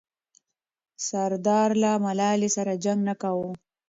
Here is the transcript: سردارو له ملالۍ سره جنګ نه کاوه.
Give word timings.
سردارو 1.07 1.75
له 1.83 1.91
ملالۍ 2.05 2.49
سره 2.57 2.81
جنګ 2.83 2.99
نه 3.09 3.13
کاوه. 3.21 3.51